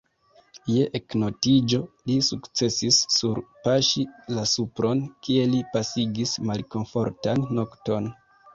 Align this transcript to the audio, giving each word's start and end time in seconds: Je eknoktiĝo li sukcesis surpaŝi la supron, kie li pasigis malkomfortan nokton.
Je 0.75 0.85
eknoktiĝo 0.99 1.79
li 2.11 2.15
sukcesis 2.29 2.97
surpaŝi 3.17 4.07
la 4.39 4.47
supron, 4.55 5.05
kie 5.29 5.47
li 5.55 5.63
pasigis 5.77 6.37
malkomfortan 6.51 7.49
nokton. 7.63 8.13